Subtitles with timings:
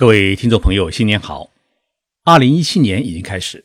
[0.00, 1.50] 各位听众朋友，新年好！
[2.24, 3.62] 二零一七年已经开始，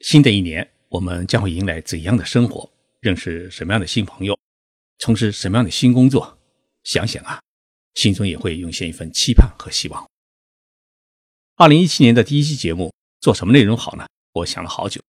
[0.00, 2.72] 新的一年我们将会迎来怎样的生活？
[3.00, 4.38] 认识什么样的新朋友？
[4.98, 6.38] 从事什么样的新工作？
[6.82, 7.42] 想想啊，
[7.92, 10.08] 心中也会涌现一份期盼和希望。
[11.56, 12.90] 二零一七年的第一期节目
[13.20, 14.06] 做什么内容好呢？
[14.32, 15.02] 我想了好久，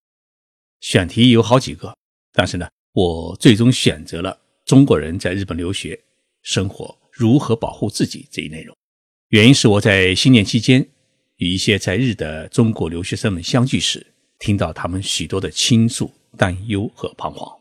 [0.81, 1.95] 选题有好几个，
[2.33, 5.97] 但是呢，我最终选择了中国人在日本留学
[6.41, 8.75] 生活如何保护自己这一内容。
[9.29, 10.87] 原因是我在新年期间
[11.35, 14.07] 与一些在日的中国留学生们相聚时，
[14.39, 17.59] 听到他们许多的倾诉、担忧和彷徨。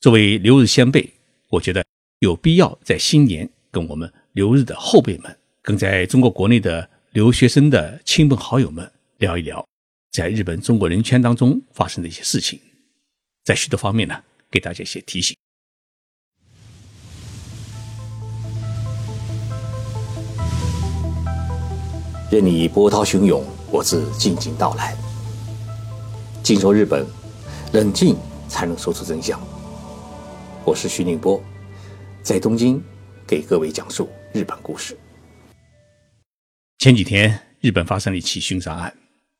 [0.00, 1.08] 作为留日先辈，
[1.48, 1.82] 我觉得
[2.18, 9.66] 有必要在新年跟我们留日的后辈们，跟在中国国内的留学生的亲朋好友们聊一聊，
[10.10, 12.60] 在日本中国人圈当中发生的一些事情，
[13.42, 15.34] 在许多方面呢，给大家一些提醒。
[22.32, 24.96] 任你波涛汹涌，我自静静到来。
[26.42, 27.06] 静说日本，
[27.74, 28.16] 冷静
[28.48, 29.38] 才能说出真相。
[30.64, 31.44] 我是徐宁波，
[32.22, 32.82] 在东京
[33.26, 34.96] 给各位讲述日本故事。
[36.78, 38.96] 前几天，日本发生了一起凶杀案。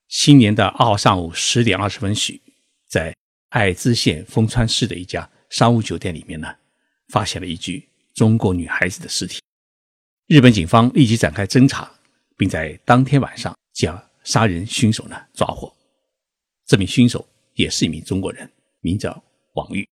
[0.08, 2.42] 新年的二号上午十点二十分许，
[2.90, 3.16] 在
[3.48, 6.46] 爱知县丰川市的一家商务酒店里面呢，
[7.08, 9.40] 发现了一具中国女孩子的尸体。
[10.26, 11.90] 日本警方立即展开侦查。
[12.36, 15.74] 并在当天晚上将杀人凶手呢抓获。
[16.66, 19.22] 这名凶手也是一名中国人，名叫
[19.54, 19.86] 王玉。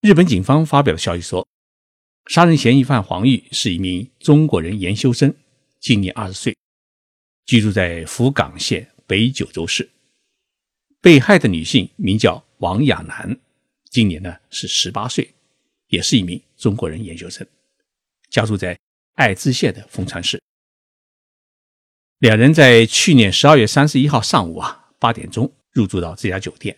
[0.00, 1.46] 日本警方发表的消息说，
[2.26, 5.34] 杀人嫌疑犯黄玉是一名中国人研修生，
[5.78, 6.56] 今年二十岁，
[7.44, 9.90] 居住在福冈县北九州市。
[11.02, 13.38] 被害的女性名叫王亚楠，
[13.90, 15.34] 今年呢是十八岁，
[15.88, 17.46] 也是一名中国人研究生，
[18.30, 18.78] 家住在
[19.14, 20.40] 爱知县的丰川市。
[22.20, 26.76] 两人在去年十二月三十一号上午啊八点钟入住到这家酒店，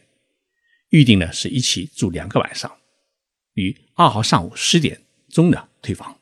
[0.91, 2.70] 预定呢是一起住两个晚上，
[3.55, 6.17] 于二号上午十点钟呢退房，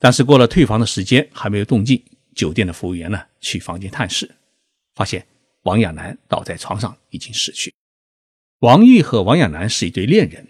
[0.00, 2.02] 但是过了退房的时间还没有动静，
[2.34, 4.28] 酒店的服务员呢去房间探视，
[4.96, 5.24] 发现
[5.62, 7.72] 王亚楠倒在床上已经死去。
[8.58, 10.44] 王玉和王亚楠是一对恋人，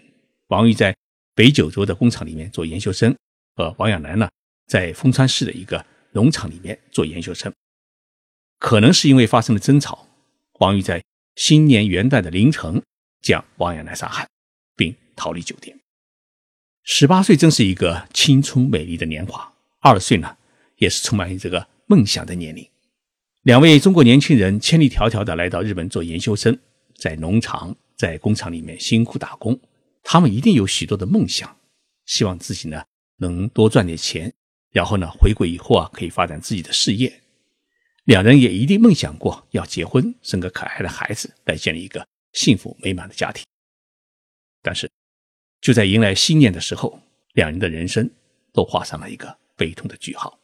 [0.47, 0.95] 王玉在
[1.35, 3.15] 北九州的工厂里面做研究生，
[3.53, 4.27] 而王亚楠呢
[4.65, 7.53] 在丰川市的一个农场里面做研究生。
[8.59, 10.07] 可能是因为发生了争吵，
[10.59, 11.03] 王玉在
[11.35, 12.83] 新年元旦的凌晨
[13.21, 14.27] 将王亚楠杀害，
[14.75, 15.79] 并逃离酒店。
[16.83, 20.37] 十八岁正是一个青春美丽的年华，二十岁呢
[20.75, 22.67] 也是充满这个梦想的年龄。
[23.43, 26.59] 两位中国年轻人千里迢迢的来到日本做研修生，
[26.95, 29.57] 在农场、在工厂里面辛苦打工，
[30.03, 31.57] 他们一定有许多的梦想，
[32.05, 32.83] 希望自己呢
[33.17, 34.33] 能多赚点钱，
[34.71, 37.21] 然后呢回国以后啊可以发展自己的事业。
[38.09, 42.03] 两人也一定梦想过要结婚，生个可爱的孩子，来建立一个
[42.33, 43.45] 幸福美满的家庭。
[44.63, 44.89] 但是，
[45.61, 46.99] 就在迎来新年的时候，
[47.33, 48.09] 两人的人生
[48.51, 50.39] 都画上了一个悲痛的句号。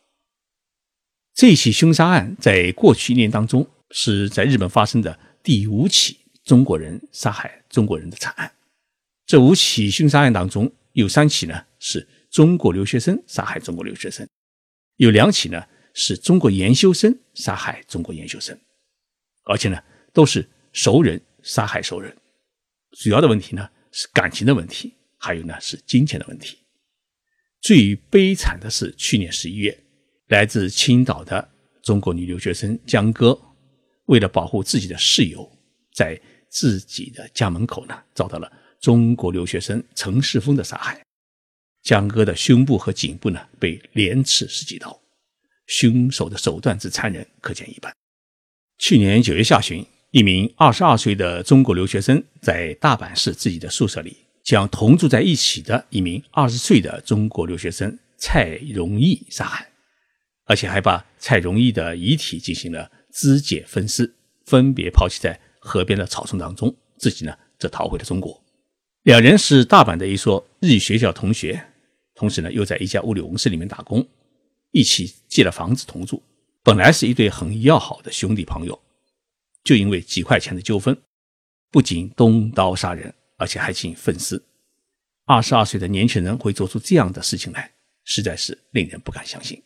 [1.33, 8.53] 这起凶杀案在过去一年当中是在日本发生的第五起中国人杀害中国人的惨案。
[9.25, 14.29] 这五起凶杀案当中，有三起呢是中国留学生杀害中国留学生，
[14.97, 15.67] 有两起呢。
[15.95, 18.55] 是中国研修生杀害中国研修生，
[19.45, 19.81] 而且呢
[20.13, 22.15] 都是熟人杀害熟人。
[22.91, 26.59] 主要的问题呢是感情的问题，还有呢是金钱的问题。
[27.61, 29.83] 最悲惨的是去年十一月，
[30.27, 31.49] 来自青岛的
[31.81, 33.39] 中国女留学生江歌，
[34.05, 35.49] 为了保护自己的室友，
[35.93, 38.51] 在自己的家门口呢遭到了
[38.81, 41.01] 中国留学生陈世峰的杀害。
[41.83, 45.04] 江歌的胸部和颈部呢被连刺十几刀。
[45.67, 47.93] 凶手的手段之残忍，可见一斑。
[48.77, 59.69] 去年九月下旬，一名二十二岁的中国留学生在大阪市自己的宿舍里，将同住在一起的一名二十岁的中国留学生蔡荣义杀害，
[60.45, 64.13] 而且还把蔡荣义的遗体进行了肢解分尸，
[64.45, 66.75] 分别抛弃在河边的草丛当中。
[66.97, 68.41] 自己呢，则逃回了中国。
[69.03, 71.65] 两人是大阪的一所日语学校同学，
[72.15, 74.05] 同时呢，又在一家物流公司里面打工。
[74.75, 76.21] 一起借了房子同住，
[76.61, 78.77] 本来是一对很要好的兄弟朋友，
[79.63, 81.01] 就因为几块钱的纠纷，
[81.71, 84.43] 不仅动刀杀人，而且还进行分尸。
[85.23, 87.71] 二十二岁的年轻人会做出这样的事情来，
[88.03, 89.63] 实在是令人不敢相信。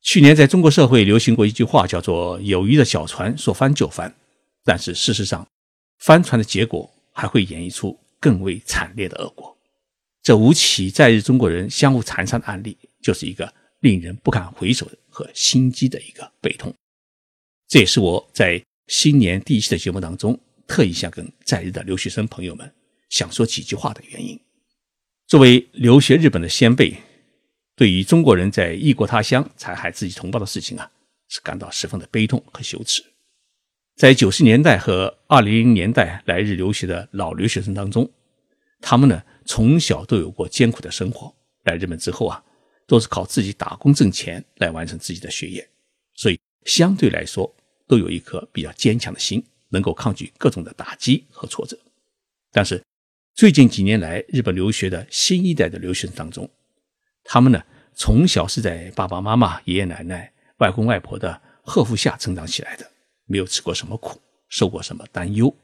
[0.00, 4.14] 去年在中国社会流行过一句话，叫做“友谊的小船说翻就翻”，
[4.62, 5.44] 但是事实上，
[5.98, 9.57] 翻船的结果还会演绎出更为惨烈的恶果。
[10.28, 12.76] 这五起在日中国人相互残杀的案例。
[13.00, 16.74] 就是一个令人不敢回首和心机的一个悲痛。
[17.66, 22.70] 这也是我在新年第一期的节目当中特意想跟在日的留学生朋友们
[23.08, 24.38] 想说几句话的原因。
[25.26, 26.94] 作为留学日本的先辈，
[27.74, 30.90] 对于中国人在异国他乡残害自己同胞的事情啊，
[31.30, 33.02] 是感到十分的悲痛和羞耻。
[33.96, 38.10] 在九十年代和二零零年代来日留学的老留学生当中，
[38.82, 41.34] 他们呢从小都有过艰苦的生活，
[41.64, 42.44] 来日本之后啊，
[42.86, 45.66] 都是靠自己打工挣钱来完成自己的学业，
[46.14, 47.50] 所以相对来说
[47.86, 51.78] 都有一颗比较坚强的心，能够抗拒各种的打击和挫折。
[52.52, 52.84] 但是，
[53.34, 56.48] 最近几年来，日本留学的新一代的留学生当中，
[57.24, 57.62] 他们呢
[57.94, 62.86] 从小是在爸爸妈妈、爷爷奶奶、外公外婆的呵护下成长起来的，
[63.24, 65.56] 没有吃过什么苦，受过什么担忧。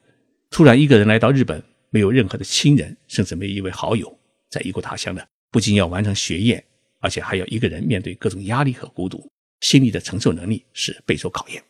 [0.48, 1.62] 突然一个人来到日本，
[1.94, 4.19] 没有任何的亲人，甚至没有一位好友，
[4.50, 6.67] 在异国他乡呢，不仅要完成学业，
[6.99, 9.31] 而且还要一个人面对各种压力和孤独，
[9.61, 11.62] 心理的承受能力是备受考验。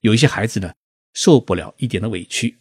[0.00, 0.72] 有一些孩子呢，
[1.12, 2.56] 受不了一点的委屈，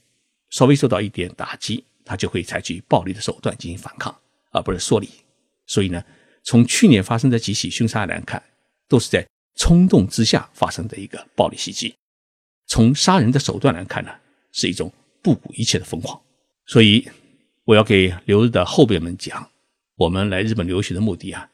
[0.50, 1.86] 稍微受到一点打击。
[2.04, 4.13] 他就会采取暴力的手段进行反抗，
[4.51, 5.09] 而不是说理。
[5.65, 6.04] 所以呢，
[6.44, 8.44] 从去年发生的几起凶杀案来看，
[8.89, 9.25] 都是在
[9.56, 11.95] 冲动之下发生的一个暴力袭击。
[12.65, 14.12] 从杀人的手段来看呢，
[14.51, 16.21] 是一种不顾一切的疯狂。
[16.68, 17.10] 所以，
[17.64, 19.50] 我要给留日的后辈们讲，
[19.96, 21.50] 我们来日本留学的目的啊，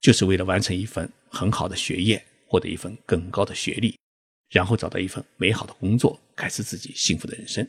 [0.00, 3.98] 就是为了完成一份很好的学业，获得一份更高的学历，
[4.50, 7.66] 然后找到一份美好的工作，开始自己幸福的人生。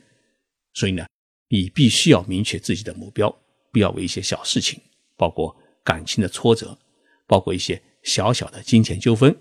[0.74, 1.06] 所以呢。
[1.50, 3.34] 你必须要明确自己的目标，
[3.72, 4.78] 不要为一些小事情，
[5.16, 6.78] 包括感情的挫折，
[7.26, 9.34] 包括一些小小的金钱纠纷，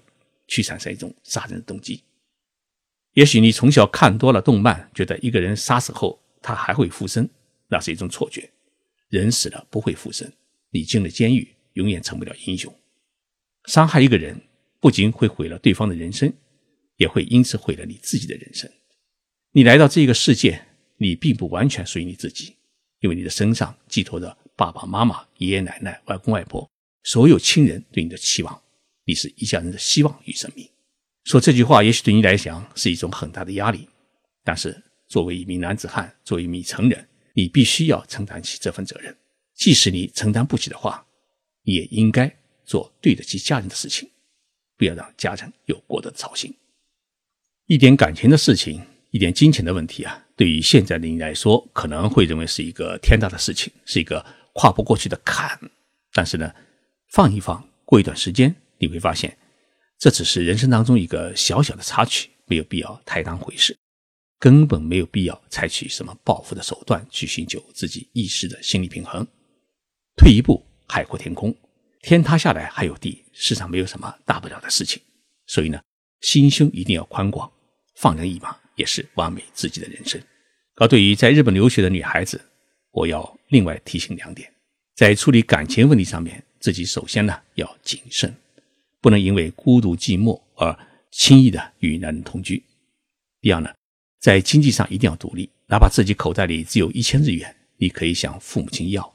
[0.48, 2.02] 去产生一种杀人的动机。
[3.12, 7.30] 也许你从小看多了动漫，觉得一个人杀死后他还会复生，
[7.68, 8.50] 那是一种错觉。
[9.10, 10.32] 人死了不会复生，
[10.72, 12.74] 你进了监狱永远成不了英雄。
[13.66, 14.42] 伤害一个人
[14.80, 16.34] 不仅会毁了对方的人生，
[16.98, 18.70] 也会因此毁了你自己的人生。
[19.52, 20.64] 你来到这个世界。
[21.00, 22.56] 你并不完全属于你自己，
[23.02, 26.68] 因为你的身上寄托着爸爸妈妈、爷爷奶奶、外公外婆
[27.04, 28.60] 所有亲人对你的期望。
[29.06, 30.68] 你是一家人的希望与生命。
[31.26, 33.88] 说这句话，也许对你来讲是一种很大的压力，
[34.44, 34.76] 但是
[35.08, 39.16] 作为一名男子汉，作为一名成人，你必须要承担起这份责任。
[39.54, 41.06] 即使你承担不起的话，
[41.62, 42.36] 也应该
[42.66, 44.10] 做对得起家人的事情，
[44.76, 46.52] 不要让家人有过多的操心。
[47.68, 50.26] 一点感情的事情，一点金钱的问题啊。
[50.36, 55.60] 对于现在的你来说，可能会认为是一个天大的事情，是一个跨不过去的坎。
[56.14, 56.52] 但是呢，
[57.12, 59.38] 放一放，过一段时间，你会发现，
[60.00, 63.78] 这只是人生当中一个小小的插曲，没有必要太当回事，
[64.40, 69.26] 根本没有必要采取什么报复的手段去寻求自己一时的心理平衡。
[70.16, 71.56] 退一步，海阔天空，
[72.02, 75.02] 天塌下来还有地，世上没有什么大不了的事情。
[75.46, 75.82] 所以呢，
[76.22, 77.52] 心胸一定要宽广，
[77.96, 78.56] 放人一马。
[78.78, 80.22] 也是完美自己的人生。
[80.76, 82.40] 而对于在日本留学的女孩子，
[82.92, 84.54] 我要另外提醒两点：
[84.96, 88.32] 在处理感情问题上面，自己首先呢要谨慎，
[89.02, 90.78] 不能因为孤独寂寞而
[91.10, 92.62] 轻易的与男人同居；
[93.42, 93.74] 第二呢，
[94.20, 99.14] 在经济上一定要独立，哪怕自己口袋里只有一千日元，你可以向父母亲要，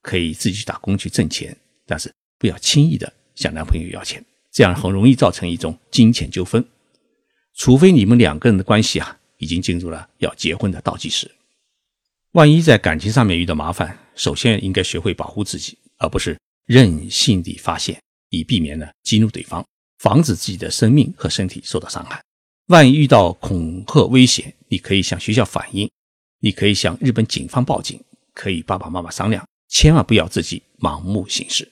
[0.00, 1.56] 可以自己去打工去挣钱，
[1.86, 6.64] 但是不要轻易的向男朋友要钱，这样很容易造成一种金钱纠纷。
[7.54, 11.30] 除非你们两个人的关系啊，已经进入了要结婚的倒计时。
[12.32, 17.96] 万一在感情上面遇到麻烦，首先应该学会保护自己，而不是任性地发泄，
[18.30, 19.64] 以避免呢激怒对方，
[19.98, 22.20] 防止自己的生命和身体受到伤害。
[22.68, 25.90] 万一遇到恐吓威胁，你可以向学校反映，
[26.40, 28.02] 你可以向日本警方报警，
[28.32, 31.70] 可以爸爸妈妈商量，千万不要自己盲目行事。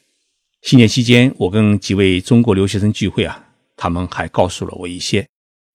[0.60, 3.42] 新年期间，我跟几位中国留学生聚会啊，
[3.74, 5.26] 他们还告诉了我一些。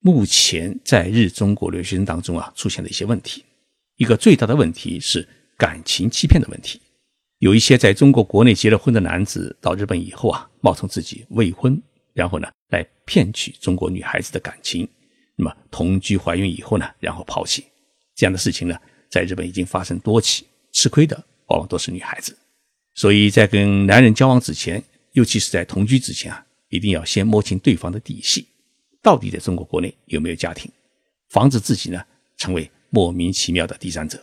[0.01, 3.43] 目前在日中国留学生当中啊，出现的一些问题。
[3.95, 6.79] 一个最大的问题是感情欺骗的问题。
[7.39, 11.81] 有一些在中国国内结了婚的男子到日本以后啊，冒充自己未婚，
[12.13, 14.87] 然后呢来骗取中国女孩子的感情。
[15.37, 17.63] 那么同居怀孕以后呢，然后抛弃。
[18.15, 18.75] 这样的事情呢，
[19.09, 21.15] 在日本已经发生多起，吃亏的
[21.47, 22.35] 往往都是女孩子。
[22.95, 28.47] 所以在跟男人交往之前，尤其是在同居之前啊，一定要先摸清对方的底细。
[29.03, 30.69] 到底在中国国内有没有家庭，
[31.29, 32.03] 防止自己呢
[32.35, 34.19] 成为莫名其妙的第三者？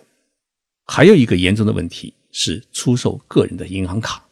[0.86, 4.22] 还有一个严重的问题是出售个人的银行卡。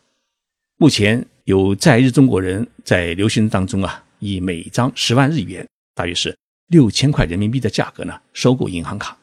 [0.76, 6.36] 目前有在日中国人在留学当中啊，以每张十万日元，大约是
[6.72, 9.16] 六千块人民币的价格呢收购银行卡。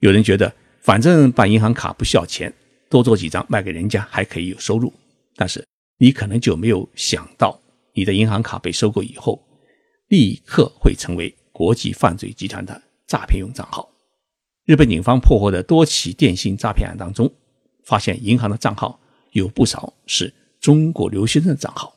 [0.00, 2.52] 有人觉得反正办银行卡不需要钱，
[2.88, 4.92] 多做几张卖给人家还可以有收入。
[5.36, 5.62] 但是
[5.98, 7.60] 你可能就没有想到，
[7.92, 9.40] 你的银行卡被收购以后。
[10.08, 13.90] 立刻会成为国际犯罪集团的诈骗用账号。
[14.64, 17.28] 日本警方破获的多起电信诈骗案当中，
[17.84, 19.00] 发现银行的账号
[19.32, 21.92] 有不少是中国留学生的账号。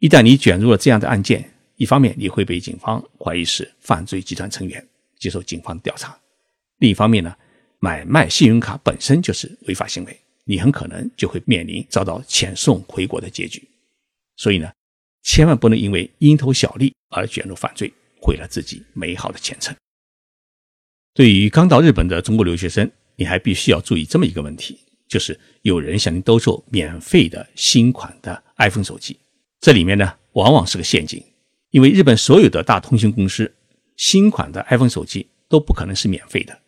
[0.00, 4.84] 一旦你卷入了这样的案件，一方面你会被警方怀疑是犯罪集团成员，
[5.16, 6.10] 接受警方的调查；
[6.78, 7.34] 另一方面呢，
[7.78, 13.62] 买卖信用卡本身就是违法行为，你很可能就会面临遭到遣送回国的结局。
[14.36, 14.70] 所以呢，
[15.22, 19.74] 千万不能因为蝇头小利而卷入犯罪，毁了自己美好的前程。
[21.14, 29.16] 对于刚到日本的中国留学生，你还必须要注意这么一个问题，就是有人向你兜售免费的新款的 iPhone 手机，
[29.60, 31.22] 这里面呢往往是个陷阱，
[31.78, 33.54] 因为日本所有的大通讯公司
[33.94, 36.58] 新款的 iPhone 手机都不可能是免费的，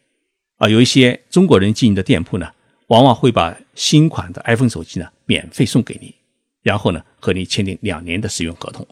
[0.57, 2.49] 而有一些中国人经营的店铺呢，
[2.87, 6.15] 往往会把新款的 iPhone 手机呢免费送给你。
[6.63, 8.87] 然后呢，和你签订两年的使用合同，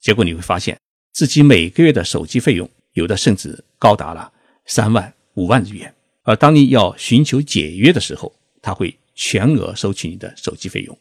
[0.00, 0.78] 结果你会发现
[1.12, 4.32] 自己每个月的手机费用，有的甚至高达了
[4.66, 5.92] 三万、五万日元。
[6.22, 10.96] 而当你要寻求解约的时候，他会全额收取你的手机费用，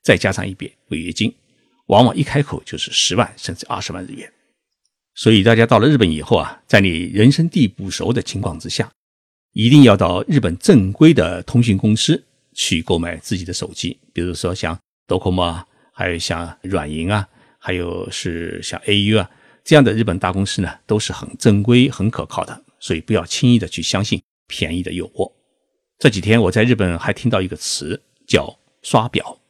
[0.00, 1.34] 再加上一笔违约金，
[1.92, 4.32] 往往一开口就是十万甚至二十万日元。
[5.14, 8.90] 所以大家到了日本以后啊，在你人生地不熟的情况之下，
[9.52, 14.78] 一定要到日本正规的通讯公司去购买自己的手机，比如说像。
[15.08, 19.28] d o c o m o 啊，还有像软银啊，还有是像 AU 啊
[19.64, 25.30] 这样的日本大公司呢，都是很正规、很可靠的，所以不要轻易的去相信便宜的诱惑。
[25.98, 29.40] 这几天我在日本还听到一个词叫“刷表”，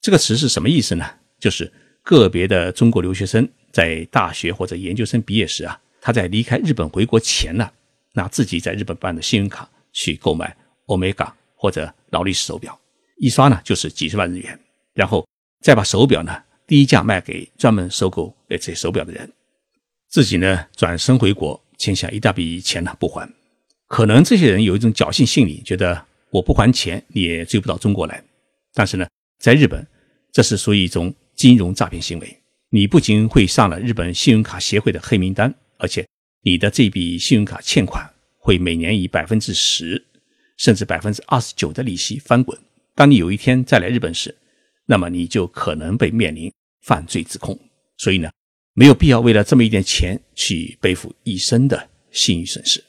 [0.00, 1.04] 这个词是什么意思呢？
[1.40, 1.70] 就是
[2.02, 7.70] 个别的中国留学生在大学或者研究生毕业时啊，他在离开日本回国前呢，
[8.14, 12.78] 拿自己在日本办的信用卡去购买 Omega 或者劳力士手表，
[13.18, 14.58] 一刷呢就是几十万日元。
[14.94, 15.26] 然后
[15.60, 19.32] 再把手表呢低价卖给专门收购这些手表的人，
[20.08, 23.32] 自己呢转身回国欠下一大笔钱呢不还。
[23.86, 28.22] 可能这些人有一种侥幸心理，觉得我不还钱你也追不到中国来。
[28.72, 29.06] 但是呢，
[29.38, 29.86] 在日本
[30.32, 36.06] 这是属于一种金融诈骗行为，你不仅会上了日本信用卡协会的黑名单，而且
[36.42, 38.06] 你的这笔信用卡欠款
[38.36, 40.04] 会每年以百分之十
[40.58, 42.58] 甚至百分之二十九的利息翻滚。
[42.94, 44.36] 当你有一天再来日本时，
[44.84, 47.58] 那么你就可能被面临犯罪指控，
[47.96, 48.30] 所以呢，
[48.74, 52.84] 没有必要为了这么一点钱去背负一生的信誉损失。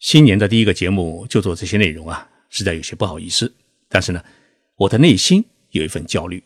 [0.00, 3.54] 新年的第一个节目就做这些内容啊，实在有些不好意思。
[3.88, 4.20] 但是呢，
[4.74, 6.42] 我的内心有一份焦虑，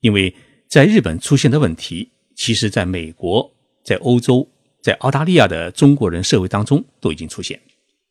[0.00, 0.34] 因为
[0.68, 3.50] 在日本出现的问题，其实在美国、
[3.82, 4.48] 在欧洲、
[4.82, 7.60] 在澳大利亚的中国人社会当中都已经出现，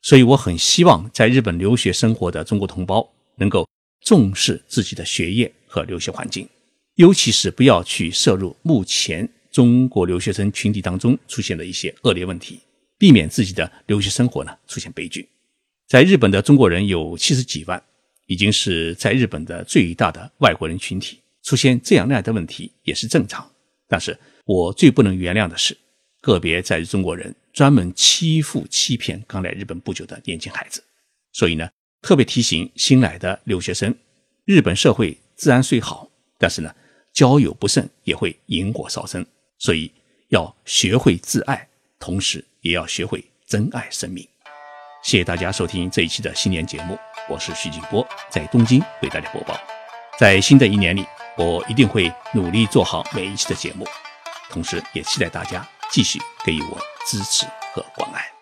[0.02, 3.68] 所以我很希望在日本留学生活的中国同胞能够
[4.02, 5.52] 重视自己的学业。
[5.70, 6.48] 和留学环境，
[6.96, 12.62] 尤其是不要去涉入目前中国留学生群体当中出现的一些恶劣问题，
[12.98, 15.28] 避免自己的留学生活呢出现悲剧。
[15.86, 17.84] 在日本的中国人有七十几万，
[18.28, 23.50] 已经是在日本的最大的外国人群体，出现这样那样的问题也是正常。
[23.88, 25.78] 但是我最不能原谅的是，
[26.20, 30.84] 个别在日中国人专门欺负欺骗刚来日本不久的年轻孩子。
[31.32, 31.70] 所以呢，
[32.02, 33.96] 特别提醒新来的留学生，
[34.44, 35.18] 日本社会。
[35.38, 36.76] 自然虽好，但是呢，
[37.14, 39.24] 交友不慎也会引火烧身，
[39.60, 39.92] 所以
[40.30, 44.28] 要学会自爱，同时也要学会珍爱生命。
[45.04, 46.98] 谢谢大家收听这一期的新年节目，
[47.30, 49.56] 我是徐景波，在东京为大家播报。
[50.18, 51.06] 在新的一年里，
[51.38, 53.88] 我一定会努力做好每一期的节目，
[54.50, 58.37] 同时也期待大家继续给予我支持和关爱。